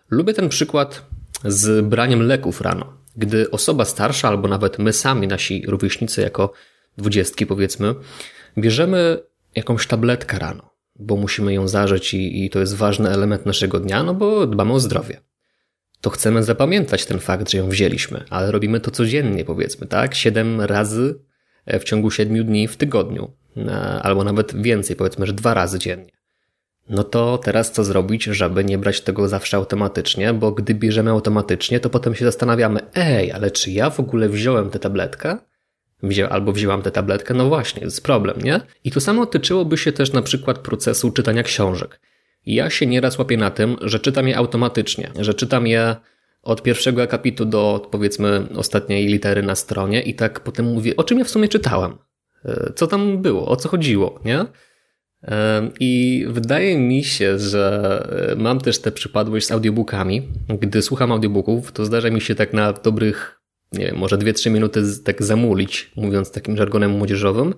Lubię 0.10 0.34
ten 0.34 0.50
przykład 0.50 1.06
z 1.46 1.86
braniem 1.86 2.22
leków 2.22 2.62
rano. 2.62 2.94
Gdy 3.16 3.52
osoba 3.52 3.86
starsza, 3.86 4.28
albo 4.28 4.48
nawet 4.48 4.80
my 4.80 4.94
sami, 4.94 5.28
nasi 5.28 5.64
rówieśnicy, 5.68 6.22
jako 6.22 6.54
dwudziestki 6.98 7.46
powiedzmy, 7.46 7.96
bierzemy 8.58 9.20
jakąś 9.56 9.88
tabletkę 9.88 10.40
rano, 10.40 10.70
bo 10.96 11.16
musimy 11.16 11.54
ją 11.54 11.68
zażyć 11.68 12.14
i, 12.14 12.46
i 12.46 12.50
to 12.50 12.60
jest 12.60 12.76
ważny 12.76 13.10
element 13.10 13.46
naszego 13.46 13.80
dnia, 13.80 14.04
no 14.04 14.14
bo 14.14 14.48
dbamy 14.48 14.74
o 14.74 14.80
zdrowie 14.80 15.22
to 16.02 16.10
chcemy 16.10 16.44
zapamiętać 16.44 17.06
ten 17.06 17.20
fakt, 17.20 17.50
że 17.50 17.58
ją 17.58 17.70
wzięliśmy, 17.70 18.24
ale 18.30 18.52
robimy 18.52 18.80
to 18.80 18.92
codziennie, 18.92 19.46
powiedzmy, 19.46 19.88
tak? 19.88 20.16
Siedem 20.16 20.62
razy 20.62 21.20
e, 21.66 21.80
w 21.80 21.84
ciągu 21.84 22.12
siedmiu 22.12 22.44
dni 22.44 22.68
w 22.68 22.78
tygodniu, 22.78 23.32
albo 24.02 24.24
nawet 24.24 24.62
więcej, 24.62 24.96
powiedzmy, 24.96 25.26
że 25.26 25.34
dwa 25.34 25.54
razy 25.54 25.80
dziennie. 25.80 26.12
No 26.90 27.04
to 27.04 27.38
teraz 27.38 27.72
co 27.72 27.84
zrobić, 27.84 28.24
żeby 28.24 28.66
nie 28.66 28.78
brać 28.78 29.02
tego 29.02 29.28
zawsze 29.28 29.58
automatycznie, 29.58 30.34
bo 30.34 30.52
gdy 30.52 30.76
bierzemy 30.76 31.10
automatycznie, 31.12 31.80
to 31.80 31.90
potem 31.90 32.16
się 32.16 32.26
zastanawiamy, 32.26 32.80
ej, 32.96 33.32
ale 33.32 33.52
czy 33.52 33.72
ja 33.72 33.90
w 33.90 34.00
ogóle 34.00 34.30
wziąłem 34.30 34.70
tę 34.70 34.80
tabletkę? 34.80 35.38
Wzię, 36.04 36.30
albo 36.30 36.52
wzięłam 36.52 36.82
tę 36.82 36.92
tabletkę? 36.92 37.34
No 37.34 37.48
właśnie, 37.48 37.84
jest 37.84 38.04
problem, 38.04 38.42
nie? 38.42 38.62
I 38.84 38.92
to 38.92 39.02
samo 39.02 39.26
tyczyłoby 39.26 39.78
się 39.78 39.92
też 39.92 40.14
na 40.14 40.22
przykład 40.22 40.60
procesu 40.60 41.12
czytania 41.12 41.44
książek. 41.44 42.00
Ja 42.46 42.70
się 42.70 42.86
nieraz 42.86 43.18
łapię 43.18 43.38
na 43.38 43.52
tym, 43.52 43.78
że 43.82 44.00
czytam 44.00 44.28
je 44.28 44.38
automatycznie, 44.38 45.12
że 45.20 45.34
czytam 45.34 45.68
je 45.68 45.96
od 46.44 46.64
pierwszego 46.64 47.02
akapitu 47.02 47.46
do 47.46 47.88
powiedzmy 47.92 48.48
ostatniej 48.56 49.08
litery 49.08 49.44
na 49.44 49.56
stronie 49.56 50.02
i 50.02 50.14
tak 50.16 50.40
potem 50.40 50.66
mówię, 50.66 50.96
o 50.96 51.04
czym 51.04 51.20
ja 51.20 51.26
w 51.26 51.30
sumie 51.30 51.48
czytałem, 51.48 51.98
e, 52.46 52.74
co 52.76 52.88
tam 52.88 53.22
było, 53.22 53.48
o 53.48 53.56
co 53.56 53.70
chodziło, 53.70 54.20
nie? 54.26 54.46
E, 55.24 55.70
I 55.80 56.26
wydaje 56.30 56.80
mi 56.80 57.04
się, 57.04 57.40
że 57.40 58.06
e, 58.32 58.36
mam 58.36 58.60
też 58.60 58.80
tę 58.80 58.92
przypadłość 58.92 59.48
z 59.48 59.52
audiobookami. 59.52 60.28
Gdy 60.60 60.82
słucham 60.82 61.12
audiobooków, 61.12 61.72
to 61.72 61.86
zdarza 61.86 62.10
mi 62.10 62.22
się 62.22 62.36
tak 62.36 62.54
na 62.54 62.74
dobrych, 62.74 63.42
nie 63.72 63.86
wiem, 63.86 63.96
może 63.96 64.18
2-3 64.18 64.52
minuty 64.52 64.84
tak 65.04 65.24
zamulić, 65.24 65.92
mówiąc 65.96 66.32
takim 66.32 66.58
żargonem 66.58 66.92
młodzieżowym. 66.92 67.54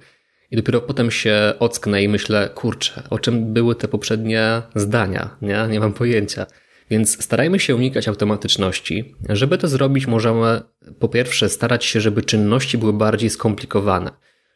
I 0.51 0.55
dopiero 0.55 0.81
potem 0.81 1.11
się 1.11 1.53
ocknę 1.59 2.03
i 2.03 2.09
myślę, 2.09 2.49
kurczę, 2.55 3.03
o 3.09 3.19
czym 3.19 3.53
były 3.53 3.75
te 3.75 3.87
poprzednie 3.87 4.61
zdania, 4.75 5.37
nie? 5.41 5.67
Nie 5.69 5.79
mam 5.79 5.93
pojęcia. 5.93 6.45
Więc 6.89 7.23
starajmy 7.23 7.59
się 7.59 7.75
unikać 7.75 8.07
automatyczności. 8.07 9.15
Żeby 9.29 9.57
to 9.57 9.67
zrobić, 9.67 10.07
możemy 10.07 10.61
po 10.99 11.09
pierwsze 11.09 11.49
starać 11.49 11.85
się, 11.85 12.01
żeby 12.01 12.23
czynności 12.23 12.77
były 12.77 12.93
bardziej 12.93 13.29
skomplikowane. 13.29 14.11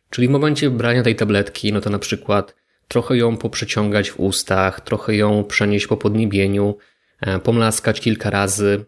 Czyli 0.10 0.28
w 0.28 0.32
momencie 0.32 0.70
brania 0.70 1.04
tej 1.04 1.16
tabletki, 1.16 1.74
no 1.74 1.82
to 1.82 1.90
na 1.90 2.00
przykład 2.00 2.56
trochę 2.88 3.18
ją 3.18 3.38
poprzeciągać 3.38 4.12
w 4.12 4.20
ustach, 4.20 4.82
trochę 4.82 5.16
ją 5.16 5.44
przenieść 5.44 5.88
po 5.88 5.98
podniebieniu, 5.98 6.78
e, 7.22 7.40
pomlaskać 7.40 8.02
kilka 8.02 8.30
razy, 8.30 8.86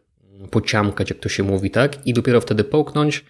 pociamkać, 0.51 1.09
jak 1.09 1.19
to 1.19 1.29
się 1.29 1.43
mówi, 1.43 1.71
tak? 1.71 2.07
I 2.07 2.13
dopiero 2.13 2.41
wtedy 2.41 2.63
połknąć, 2.63 3.25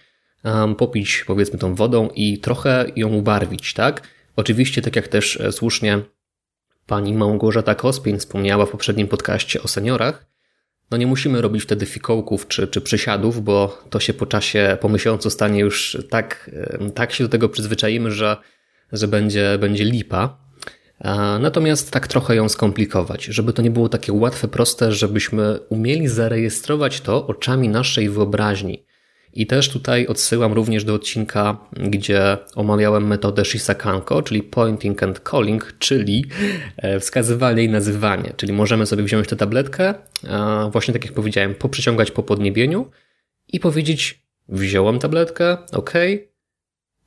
popić 0.77 1.24
powiedzmy 1.27 1.60
tą 1.60 1.75
wodą 1.75 2.10
i 2.16 2.39
trochę 2.39 2.86
ją 2.96 3.13
ubarwić, 3.13 3.74
tak? 3.74 4.08
Oczywiście, 4.36 4.82
tak 4.82 4.96
jak 4.96 5.08
też 5.08 5.39
e, 5.39 5.51
słusznie 5.51 6.00
pani 6.86 7.13
Małgorzata 7.13 7.75
Kospień 7.75 8.20
wspomniała 8.20 8.66
w 8.66 8.70
poprzednim 8.70 9.08
podcaście 9.08 9.63
o 9.63 9.68
seniorach, 9.68 10.25
no 10.92 10.98
nie 10.98 11.08
musimy 11.08 11.42
robić 11.42 11.63
wtedy 11.63 11.86
fikołków 11.86 12.48
czy, 12.48 12.68
czy 12.68 12.82
przysiadów, 12.82 13.44
bo 13.44 13.84
to 13.89 14.00
się 14.00 14.13
po 14.13 14.25
czasie, 14.25 14.77
po 14.82 14.89
miesiącu 14.89 15.30
stanie 15.30 15.60
już 15.60 15.98
tak, 16.10 16.51
tak 16.96 17.12
się 17.12 17.24
do 17.24 17.30
tego 17.30 17.50
przyzwyczaimy, 17.50 18.12
że, 18.12 18.38
że 18.92 19.08
będzie, 19.08 19.58
będzie 19.60 19.86
lipa. 19.86 20.38
Natomiast 21.39 21.92
tak 21.92 22.08
trochę 22.08 22.36
ją 22.36 22.50
skomplikować, 22.50 23.24
żeby 23.24 23.54
to 23.54 23.62
nie 23.62 23.72
było 23.72 23.89
takie 23.89 24.13
łatwe, 24.13 24.48
proste, 24.48 24.92
żebyśmy 24.92 25.60
umieli 25.70 26.08
zarejestrować 26.08 27.01
to 27.01 27.27
oczami 27.27 27.70
naszej 27.70 28.10
wyobraźni. 28.10 28.87
I 29.34 29.48
też 29.48 29.70
tutaj 29.70 30.08
odsyłam 30.08 30.54
również 30.54 30.84
do 30.84 30.94
odcinka, 30.94 31.58
gdzie 31.74 32.38
omawiałem 32.56 33.08
metodę 33.08 33.46
Shisakanko, 33.46 34.22
czyli 34.22 34.44
pointing 34.44 35.04
and 35.04 35.22
calling, 35.30 35.76
czyli 35.80 36.26
e, 36.78 37.00
wskazywanie 37.00 37.64
i 37.64 37.70
nazywanie. 37.70 38.34
Czyli 38.38 38.54
możemy 38.54 38.86
sobie 38.86 39.04
wziąć 39.04 39.28
tę 39.28 39.36
tabletkę, 39.36 39.94
właśnie 40.72 40.94
tak 40.94 41.06
jak 41.06 41.14
powiedziałem, 41.14 41.56
poprzeciągać 41.56 42.12
po 42.12 42.24
podniebieniu 42.24 42.92
i 43.48 43.60
powiedzieć 43.60 44.22
wziąłem 44.50 45.00
tabletkę, 45.00 45.58
ok, 45.72 45.94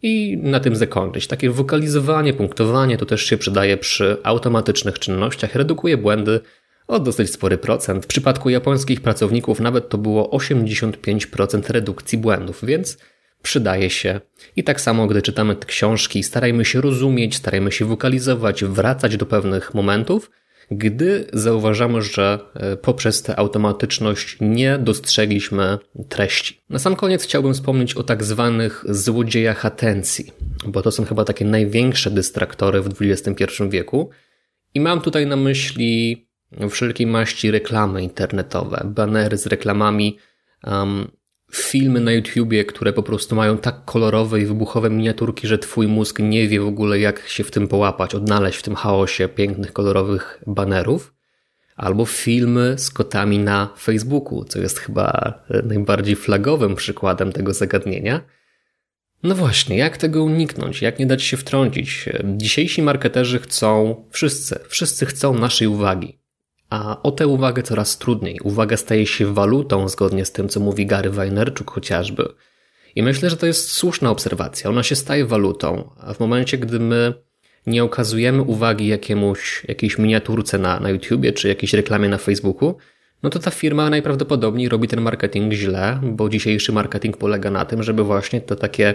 i 0.02 0.38
na 0.42 0.60
tym 0.60 0.76
zakończyć. 0.76 1.26
Takie 1.26 1.50
wokalizowanie, 1.50 2.32
punktowanie 2.32 2.98
to 2.98 3.06
też 3.06 3.24
się 3.24 3.38
przydaje 3.38 3.76
przy 3.76 4.16
automatycznych 4.22 4.98
czynnościach, 4.98 5.54
redukuje 5.54 5.96
błędy, 5.96 6.40
o 6.90 7.00
dosyć 7.00 7.32
spory 7.32 7.58
procent. 7.58 8.04
W 8.04 8.06
przypadku 8.06 8.50
japońskich 8.50 9.00
pracowników 9.00 9.60
nawet 9.60 9.88
to 9.88 9.98
było 9.98 10.30
85% 10.30 11.70
redukcji 11.70 12.18
błędów, 12.18 12.64
więc 12.64 12.98
przydaje 13.42 13.90
się. 13.90 14.20
I 14.56 14.64
tak 14.64 14.80
samo, 14.80 15.06
gdy 15.06 15.22
czytamy 15.22 15.56
te 15.56 15.66
książki, 15.66 16.22
starajmy 16.22 16.64
się 16.64 16.80
rozumieć, 16.80 17.36
starajmy 17.36 17.72
się 17.72 17.84
wokalizować, 17.84 18.64
wracać 18.64 19.16
do 19.16 19.26
pewnych 19.26 19.74
momentów, 19.74 20.30
gdy 20.70 21.26
zauważamy, 21.32 22.02
że 22.02 22.38
e, 22.54 22.76
poprzez 22.76 23.22
tę 23.22 23.38
automatyczność 23.38 24.36
nie 24.40 24.78
dostrzegliśmy 24.78 25.78
treści. 26.08 26.60
Na 26.70 26.78
sam 26.78 26.96
koniec 26.96 27.24
chciałbym 27.24 27.54
wspomnieć 27.54 27.94
o 27.94 28.02
tak 28.02 28.24
zwanych 28.24 28.84
złodziejach 28.88 29.66
atencji, 29.66 30.32
bo 30.66 30.82
to 30.82 30.90
są 30.90 31.04
chyba 31.04 31.24
takie 31.24 31.44
największe 31.44 32.10
dystraktory 32.10 32.80
w 32.80 32.94
XXI 33.00 33.44
wieku. 33.68 34.10
I 34.74 34.80
mam 34.80 35.00
tutaj 35.00 35.26
na 35.26 35.36
myśli 35.36 36.29
wszelkiej 36.70 37.06
maści 37.06 37.50
reklamy 37.50 38.02
internetowe, 38.02 38.82
banery 38.84 39.38
z 39.38 39.46
reklamami, 39.46 40.18
um, 40.64 41.10
filmy 41.52 42.00
na 42.00 42.12
YouTubie, 42.12 42.64
które 42.64 42.92
po 42.92 43.02
prostu 43.02 43.36
mają 43.36 43.58
tak 43.58 43.84
kolorowe 43.84 44.40
i 44.40 44.46
wybuchowe 44.46 44.90
miniaturki, 44.90 45.46
że 45.46 45.58
twój 45.58 45.88
mózg 45.88 46.18
nie 46.18 46.48
wie 46.48 46.60
w 46.60 46.66
ogóle 46.66 46.98
jak 46.98 47.28
się 47.28 47.44
w 47.44 47.50
tym 47.50 47.68
połapać, 47.68 48.14
odnaleźć 48.14 48.58
w 48.58 48.62
tym 48.62 48.74
chaosie 48.74 49.28
pięknych, 49.28 49.72
kolorowych 49.72 50.42
banerów. 50.46 51.14
Albo 51.76 52.04
filmy 52.04 52.74
z 52.78 52.90
kotami 52.90 53.38
na 53.38 53.68
Facebooku, 53.78 54.44
co 54.44 54.60
jest 54.60 54.78
chyba 54.78 55.34
najbardziej 55.64 56.16
flagowym 56.16 56.74
przykładem 56.74 57.32
tego 57.32 57.54
zagadnienia. 57.54 58.20
No 59.22 59.34
właśnie, 59.34 59.76
jak 59.76 59.96
tego 59.96 60.24
uniknąć? 60.24 60.82
Jak 60.82 60.98
nie 60.98 61.06
dać 61.06 61.22
się 61.22 61.36
wtrącić? 61.36 62.08
Dzisiejsi 62.36 62.82
marketerzy 62.82 63.38
chcą, 63.38 63.94
wszyscy, 64.10 64.58
wszyscy 64.68 65.06
chcą 65.06 65.34
naszej 65.34 65.68
uwagi. 65.68 66.19
A 66.70 67.02
o 67.02 67.10
tę 67.10 67.26
uwagę 67.26 67.62
coraz 67.62 67.98
trudniej. 67.98 68.40
Uwaga 68.44 68.76
staje 68.76 69.06
się 69.06 69.34
walutą, 69.34 69.88
zgodnie 69.88 70.24
z 70.24 70.32
tym, 70.32 70.48
co 70.48 70.60
mówi 70.60 70.86
Gary 70.86 71.10
Vaynerchuk 71.10 71.70
chociażby. 71.70 72.28
I 72.94 73.02
myślę, 73.02 73.30
że 73.30 73.36
to 73.36 73.46
jest 73.46 73.72
słuszna 73.72 74.10
obserwacja. 74.10 74.70
Ona 74.70 74.82
się 74.82 74.96
staje 74.96 75.26
walutą, 75.26 75.90
a 76.00 76.14
w 76.14 76.20
momencie, 76.20 76.58
gdy 76.58 76.80
my 76.80 77.14
nie 77.66 77.84
okazujemy 77.84 78.42
uwagi 78.42 78.86
jakiemuś, 78.86 79.64
jakiejś 79.68 79.98
miniaturce 79.98 80.58
na, 80.58 80.80
na 80.80 80.90
YouTubie 80.90 81.32
czy 81.32 81.48
jakiejś 81.48 81.72
reklamie 81.72 82.08
na 82.08 82.18
Facebooku, 82.18 82.76
no 83.22 83.30
to 83.30 83.38
ta 83.38 83.50
firma 83.50 83.90
najprawdopodobniej 83.90 84.68
robi 84.68 84.88
ten 84.88 85.00
marketing 85.00 85.52
źle, 85.52 86.00
bo 86.02 86.28
dzisiejszy 86.28 86.72
marketing 86.72 87.16
polega 87.16 87.50
na 87.50 87.64
tym, 87.64 87.82
żeby 87.82 88.04
właśnie 88.04 88.40
to 88.40 88.56
takie 88.56 88.94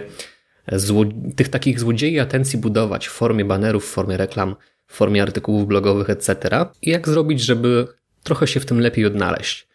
zło, 0.72 1.04
tych 1.36 1.48
takich 1.48 1.80
złodziei 1.80 2.18
atencji 2.18 2.58
budować 2.58 3.06
w 3.08 3.12
formie 3.12 3.44
banerów, 3.44 3.84
w 3.84 3.88
formie 3.90 4.16
reklam, 4.16 4.56
w 4.86 4.96
formie 4.96 5.22
artykułów 5.22 5.66
blogowych, 5.66 6.10
etc. 6.10 6.36
I 6.82 6.90
jak 6.90 7.08
zrobić, 7.08 7.40
żeby 7.40 7.86
trochę 8.22 8.46
się 8.46 8.60
w 8.60 8.66
tym 8.66 8.80
lepiej 8.80 9.06
odnaleźć. 9.06 9.68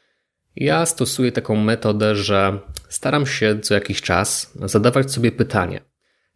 Ja 0.55 0.85
stosuję 0.85 1.31
taką 1.31 1.55
metodę, 1.55 2.15
że 2.15 2.59
staram 2.89 3.25
się 3.25 3.59
co 3.59 3.73
jakiś 3.73 4.01
czas 4.01 4.53
zadawać 4.65 5.11
sobie 5.11 5.31
pytanie, 5.31 5.81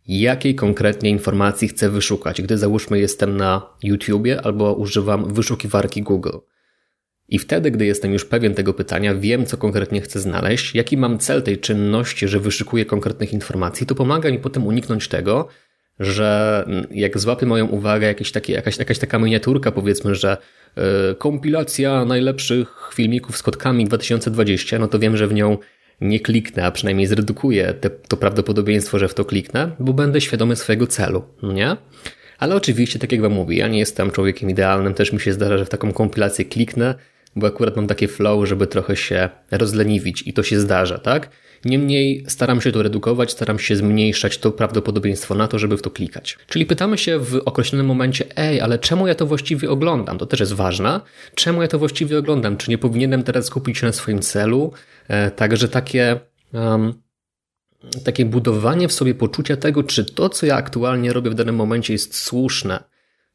jakiej 0.08 0.55
konkretnie 0.55 1.10
informacji 1.10 1.67
chcę 1.67 1.89
wyszukać, 1.89 2.41
gdy 2.41 2.58
załóżmy 2.58 3.00
jestem 3.00 3.38
na 3.38 3.62
YouTubie 3.84 4.41
albo 4.41 4.74
używam 4.74 5.34
wyszukiwarki 5.34 6.01
Google. 6.01 6.38
I 7.27 7.39
wtedy, 7.39 7.72
gdy 7.72 7.86
jestem 7.86 8.13
już 8.13 8.25
pewien 8.25 8.53
tego 8.53 8.74
pytania, 8.74 9.15
wiem, 9.15 9.46
co 9.46 9.58
konkretnie 9.58 10.01
chcę 10.01 10.20
znaleźć, 10.20 10.75
jaki 10.75 10.98
mam 10.98 11.17
cel 11.17 11.44
tej 11.44 11.60
czynności, 11.60 12.27
że 12.27 12.39
wyszukuję 12.39 12.86
konkretnych 12.86 13.34
informacji, 13.34 13.88
to 13.88 13.96
pomaga 13.96 14.32
mi 14.32 14.39
potem 14.39 14.67
uniknąć 14.67 15.08
tego, 15.08 15.48
że 16.00 16.66
jak 16.92 17.20
złapie 17.20 17.46
moją 17.46 17.68
uwagę 17.68 18.08
jakieś 18.08 18.32
takie, 18.32 18.54
jakaś, 18.54 18.78
jakaś 18.78 19.00
taka 19.00 19.20
miniaturka, 19.20 19.72
powiedzmy, 19.72 20.16
że 20.16 20.38
y, 21.12 21.16
kompilacja 21.16 22.06
najlepszych 22.06 22.92
filmików 22.94 23.38
z 23.38 23.44
kotkami 23.44 23.86
2020, 23.86 24.80
no 24.80 24.88
to 24.88 25.00
wiem, 25.00 25.18
że 25.18 25.28
w 25.28 25.34
nią 25.34 25.58
nie 26.02 26.20
kliknę, 26.20 26.66
a 26.66 26.72
przynajmniej 26.72 27.08
zredukuję 27.08 27.74
te, 27.74 27.90
to 27.90 28.18
prawdopodobieństwo, 28.18 29.00
że 29.00 29.08
w 29.08 29.14
to 29.14 29.25
kliknę, 29.25 29.72
bo 29.80 29.94
będę 29.94 30.22
świadomy 30.22 30.56
swojego 30.56 30.88
celu, 30.88 31.24
no 31.42 31.52
nie? 31.52 31.78
Ale 32.40 32.56
oczywiście, 32.56 33.00
tak 33.00 33.12
jak 33.12 33.22
wam 33.22 33.32
mówię, 33.32 33.58
ja 33.58 33.68
nie 33.68 33.80
jestem 33.80 34.12
człowiekiem 34.12 34.50
idealnym, 34.50 34.94
też 34.94 35.14
mi 35.14 35.20
się 35.20 35.34
zdarza, 35.34 35.58
że 35.58 35.66
w 35.66 35.70
taką 35.70 35.94
kompilację 35.94 36.46
kliknę, 36.46 36.96
bo 37.36 37.48
akurat 37.48 37.75
mam 37.75 37.88
takie 37.88 38.08
flow, 38.08 38.48
żeby 38.48 38.68
trochę 38.68 38.96
się 38.96 39.30
rozleniwić 39.52 40.24
i 40.28 40.34
to 40.34 40.44
się 40.44 40.60
zdarza, 40.60 40.98
tak? 40.98 41.30
Niemniej 41.66 42.26
staram 42.28 42.62
się 42.62 42.72
to 42.72 42.84
redukować, 42.84 43.32
staram 43.32 43.60
się 43.60 43.76
zmniejszać 43.76 44.38
to 44.38 44.52
prawdopodobieństwo 44.52 45.36
na 45.36 45.48
to, 45.48 45.60
żeby 45.60 45.78
w 45.78 45.82
to 45.82 45.90
klikać. 45.90 46.38
Czyli 46.48 46.66
pytamy 46.66 46.98
się 46.98 47.20
w 47.20 47.42
określonym 47.46 47.86
momencie, 47.86 48.26
ej, 48.38 48.62
ale 48.62 48.80
czemu 48.80 49.08
ja 49.08 49.16
to 49.16 49.26
właściwie 49.26 49.70
oglądam? 49.70 50.18
To 50.18 50.26
też 50.26 50.40
jest 50.40 50.54
ważne. 50.54 51.02
Czemu 51.36 51.62
ja 51.62 51.68
to 51.68 51.80
właściwie 51.80 52.18
oglądam? 52.18 52.58
Czy 52.58 52.70
nie 52.70 52.78
powinienem 52.78 53.24
teraz 53.24 53.46
skupić 53.46 53.78
się 53.78 53.86
na 53.86 53.94
swoim 53.94 54.22
celu? 54.22 54.74
E, 55.08 55.32
także 55.32 55.68
takie, 55.68 56.20
um, 56.54 56.94
takie 58.04 58.26
budowanie 58.26 58.88
w 58.88 58.94
sobie 58.94 59.16
poczucia 59.16 59.58
tego, 59.58 59.84
czy 59.84 60.06
to, 60.06 60.30
co 60.30 60.46
ja 60.46 60.56
aktualnie 60.56 61.14
robię 61.14 61.30
w 61.30 61.36
danym 61.36 61.56
momencie 61.56 61.94
jest 61.94 62.18
słuszne. 62.18 62.84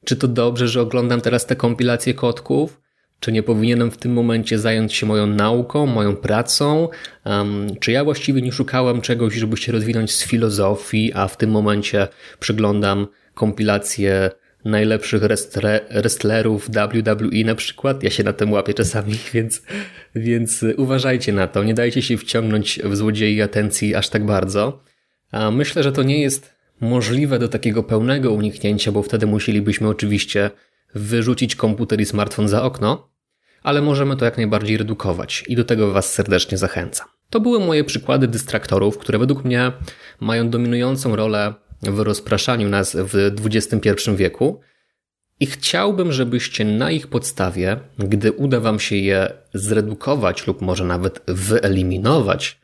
Czy 0.05 0.17
to 0.17 0.29
dobrze, 0.29 0.69
że 0.69 0.81
oglądam 0.81 1.21
teraz 1.21 1.47
te 1.47 1.57
kompilacje 1.57 2.15
kotków? 2.15 2.80
Czy 3.21 3.33
nie 3.33 3.43
powinienem 3.43 3.91
w 3.91 3.97
tym 3.97 4.13
momencie 4.13 4.59
zająć 4.59 4.95
się 4.95 5.07
moją 5.07 5.27
nauką, 5.27 5.87
moją 5.87 6.17
pracą? 6.17 6.89
Um, 7.25 7.67
czy 7.81 7.93
ja 7.93 8.05
właściwie 8.05 8.43
nie 8.43 8.53
szukałem 8.53 9.01
czegoś, 9.01 9.35
żeby 9.35 9.57
się 9.57 9.73
rozwinąć 9.73 10.13
z 10.13 10.25
filozofii, 10.25 11.13
a 11.15 11.29
w 11.29 11.37
tym 11.37 11.51
momencie 11.51 12.09
przeglądam 12.39 13.07
kompilacje 13.35 14.31
najlepszych 14.65 15.23
wrestlerów 15.91 16.71
WWE 16.71 17.45
na 17.45 17.55
przykład. 17.55 18.03
Ja 18.03 18.11
się 18.11 18.25
na 18.25 18.33
tym 18.33 18.53
łapię 18.53 18.75
czasami, 18.75 19.15
więc, 19.35 19.63
więc 20.15 20.65
uważajcie 20.77 21.33
na 21.33 21.49
to. 21.49 21.65
Nie 21.65 21.75
dajcie 21.75 22.03
się 22.03 22.17
wciągnąć 22.17 22.81
w 22.85 22.97
złodziei 22.97 23.43
atencji 23.43 23.95
aż 23.95 24.09
tak 24.09 24.27
bardzo. 24.27 24.83
A 25.33 25.51
myślę, 25.51 25.83
że 25.83 25.93
to 25.93 26.03
nie 26.03 26.21
jest 26.21 26.55
możliwe 26.81 27.39
do 27.39 27.49
takiego 27.49 27.83
pełnego 27.83 28.33
uniknięcia, 28.33 28.93
bo 28.93 29.03
wtedy 29.03 29.27
musielibyśmy 29.27 29.89
oczywiście 29.89 30.51
wyrzucić 30.95 31.57
komputer 31.57 32.01
i 32.01 32.07
smartfon 32.07 32.49
za 32.49 32.63
okno, 32.63 33.10
ale 33.63 33.83
możemy 33.83 34.17
to 34.17 34.25
jak 34.25 34.37
najbardziej 34.37 34.77
redukować 34.77 35.45
i 35.49 35.57
do 35.57 35.65
tego 35.65 35.93
Was 35.93 36.13
serdecznie 36.13 36.59
zachęcam. 36.59 37.09
To 37.31 37.41
były 37.41 37.61
moje 37.61 37.85
przykłady 37.85 38.29
dystraktorów, 38.29 38.99
które 38.99 39.19
według 39.19 39.45
mnie 39.45 39.73
mają 40.21 40.51
dominującą 40.51 41.17
rolę 41.17 41.55
w 41.83 41.99
rozpraszaniu 41.99 42.69
nas 42.69 42.97
w 42.97 43.33
XXI 43.47 43.91
wieku 44.17 44.61
i 45.41 45.47
chciałbym, 45.47 46.13
żebyście 46.13 46.65
na 46.65 46.91
ich 46.91 47.07
podstawie, 47.07 47.81
gdy 47.99 48.33
uda 48.33 48.61
Wam 48.61 48.81
się 48.81 48.97
je 48.97 49.33
zredukować 49.55 50.47
lub 50.47 50.63
może 50.63 50.85
nawet 50.85 51.23
wyeliminować, 51.29 52.61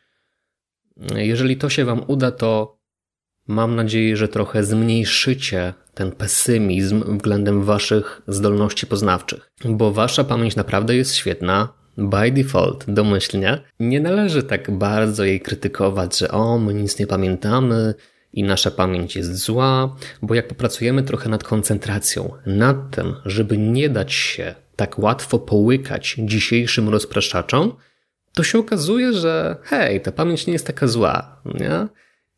jeżeli 1.14 1.56
to 1.56 1.68
się 1.68 1.84
Wam 1.84 2.02
uda, 2.06 2.30
to 2.30 2.78
mam 3.48 3.76
nadzieję, 3.76 4.16
że 4.16 4.28
trochę 4.28 4.64
zmniejszycie 4.64 5.74
ten 5.96 6.12
pesymizm 6.12 7.16
względem 7.16 7.64
Waszych 7.64 8.22
zdolności 8.28 8.86
poznawczych, 8.86 9.50
bo 9.64 9.92
Wasza 9.92 10.24
pamięć 10.24 10.56
naprawdę 10.56 10.96
jest 10.96 11.14
świetna. 11.14 11.68
By 11.98 12.32
default, 12.32 12.84
domyślnie, 12.88 13.58
nie 13.80 14.00
należy 14.00 14.42
tak 14.42 14.70
bardzo 14.70 15.24
jej 15.24 15.40
krytykować, 15.40 16.18
że 16.18 16.30
o, 16.30 16.58
my 16.58 16.74
nic 16.74 16.98
nie 16.98 17.06
pamiętamy, 17.06 17.94
i 18.32 18.42
nasza 18.42 18.70
pamięć 18.70 19.16
jest 19.16 19.34
zła, 19.34 19.96
bo 20.22 20.34
jak 20.34 20.48
popracujemy 20.48 21.02
trochę 21.02 21.28
nad 21.28 21.44
koncentracją, 21.44 22.32
nad 22.46 22.90
tym, 22.90 23.14
żeby 23.24 23.58
nie 23.58 23.88
dać 23.88 24.12
się 24.12 24.54
tak 24.76 24.98
łatwo 24.98 25.38
połykać 25.38 26.16
dzisiejszym 26.18 26.88
rozpraszaczom, 26.88 27.72
to 28.34 28.42
się 28.42 28.58
okazuje, 28.58 29.12
że 29.12 29.56
hej, 29.62 30.00
ta 30.00 30.12
pamięć 30.12 30.46
nie 30.46 30.52
jest 30.52 30.66
taka 30.66 30.86
zła, 30.86 31.40
nie? 31.44 31.88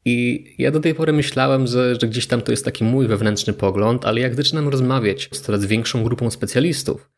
I 0.08 0.44
ja 0.58 0.70
do 0.70 0.80
tej 0.80 0.94
pory 0.94 1.12
myślałem, 1.12 1.66
że, 1.66 1.94
że 2.00 2.08
gdzieś 2.08 2.26
tam 2.26 2.42
to 2.42 2.50
jest 2.50 2.64
taki 2.64 2.84
mój 2.84 3.06
wewnętrzny 3.08 3.52
pogląd, 3.52 4.04
ale 4.04 4.20
jak 4.20 4.34
zaczynam 4.34 4.68
rozmawiać 4.68 5.28
z 5.32 5.40
coraz 5.40 5.64
większą 5.64 6.04
grupą 6.04 6.30
specjalistów, 6.30 7.10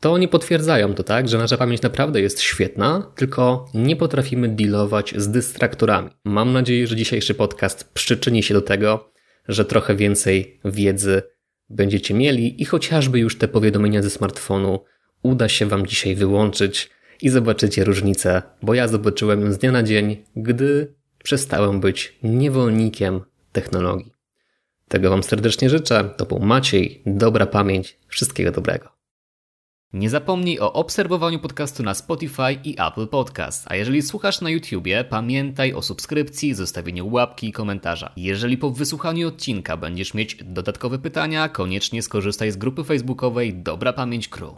to 0.00 0.12
oni 0.12 0.28
potwierdzają 0.28 0.94
to 0.94 1.02
tak, 1.02 1.28
że 1.28 1.38
nasza 1.38 1.56
pamięć 1.56 1.82
naprawdę 1.82 2.20
jest 2.20 2.40
świetna, 2.40 3.12
tylko 3.16 3.66
nie 3.74 3.96
potrafimy 3.96 4.48
dealować 4.48 5.14
z 5.16 5.28
dystraktorami. 5.28 6.10
Mam 6.24 6.52
nadzieję, 6.52 6.86
że 6.86 6.96
dzisiejszy 6.96 7.34
podcast 7.34 7.92
przyczyni 7.92 8.42
się 8.42 8.54
do 8.54 8.62
tego, 8.62 9.12
że 9.48 9.64
trochę 9.64 9.96
więcej 9.96 10.60
wiedzy 10.64 11.22
będziecie 11.70 12.14
mieli 12.14 12.62
i 12.62 12.64
chociażby 12.64 13.18
już 13.18 13.38
te 13.38 13.48
powiadomienia 13.48 14.02
ze 14.02 14.10
smartfonu 14.10 14.80
uda 15.22 15.48
się 15.48 15.66
Wam 15.66 15.86
dzisiaj 15.86 16.14
wyłączyć 16.14 16.90
i 17.22 17.28
zobaczycie 17.28 17.84
różnicę, 17.84 18.42
bo 18.62 18.74
ja 18.74 18.88
zobaczyłem 18.88 19.40
ją 19.40 19.52
z 19.52 19.58
dnia 19.58 19.72
na 19.72 19.82
dzień, 19.82 20.16
gdy 20.36 20.94
przestałem 21.24 21.80
być 21.80 22.18
niewolnikiem 22.22 23.20
technologii. 23.52 24.12
Tego 24.88 25.10
Wam 25.10 25.22
serdecznie 25.22 25.70
życzę. 25.70 26.10
To 26.16 26.26
był 26.26 26.38
Maciej, 26.38 27.02
dobra 27.06 27.46
pamięć, 27.46 27.98
wszystkiego 28.08 28.50
dobrego. 28.50 28.88
Nie 29.92 30.10
zapomnij 30.10 30.60
o 30.60 30.72
obserwowaniu 30.72 31.38
podcastu 31.38 31.82
na 31.82 31.94
Spotify 31.94 32.52
i 32.64 32.76
Apple 32.80 33.08
Podcast. 33.08 33.64
A 33.68 33.76
jeżeli 33.76 34.02
słuchasz 34.02 34.40
na 34.40 34.50
YouTubie, 34.50 35.04
pamiętaj 35.04 35.72
o 35.72 35.82
subskrypcji, 35.82 36.54
zostawieniu 36.54 37.12
łapki 37.12 37.48
i 37.48 37.52
komentarza. 37.52 38.12
Jeżeli 38.16 38.58
po 38.58 38.70
wysłuchaniu 38.70 39.28
odcinka 39.28 39.76
będziesz 39.76 40.14
mieć 40.14 40.36
dodatkowe 40.44 40.98
pytania, 40.98 41.48
koniecznie 41.48 42.02
skorzystaj 42.02 42.50
z 42.50 42.56
grupy 42.56 42.84
facebookowej 42.84 43.54
Dobra 43.54 43.92
Pamięć 43.92 44.28
Crew. 44.28 44.52